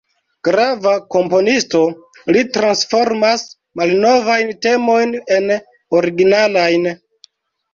Grava 0.47 0.93
komponisto, 1.15 1.81
li 2.37 2.41
transformas 2.57 3.45
malnovajn 3.81 4.51
temojn 4.67 5.15
en 5.37 5.55
originalajn. 6.01 6.91